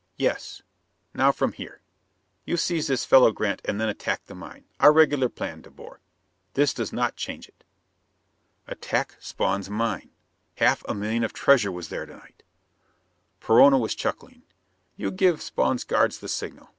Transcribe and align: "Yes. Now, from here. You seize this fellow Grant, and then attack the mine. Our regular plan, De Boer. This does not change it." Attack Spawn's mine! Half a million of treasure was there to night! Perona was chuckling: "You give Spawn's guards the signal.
"Yes. 0.17 0.63
Now, 1.13 1.31
from 1.31 1.51
here. 1.51 1.79
You 2.43 2.57
seize 2.57 2.87
this 2.87 3.05
fellow 3.05 3.31
Grant, 3.31 3.61
and 3.65 3.79
then 3.79 3.87
attack 3.87 4.25
the 4.25 4.33
mine. 4.33 4.65
Our 4.79 4.91
regular 4.91 5.29
plan, 5.29 5.61
De 5.61 5.69
Boer. 5.69 5.99
This 6.55 6.73
does 6.73 6.91
not 6.91 7.15
change 7.15 7.47
it." 7.47 7.63
Attack 8.65 9.17
Spawn's 9.19 9.69
mine! 9.69 10.09
Half 10.57 10.83
a 10.87 10.95
million 10.95 11.23
of 11.23 11.33
treasure 11.33 11.71
was 11.71 11.89
there 11.89 12.07
to 12.07 12.15
night! 12.15 12.41
Perona 13.39 13.77
was 13.77 13.93
chuckling: 13.93 14.41
"You 14.95 15.11
give 15.11 15.39
Spawn's 15.39 15.83
guards 15.83 16.17
the 16.17 16.27
signal. 16.27 16.69